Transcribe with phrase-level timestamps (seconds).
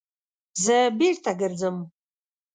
[0.63, 1.77] _زه بېرته ګرځم.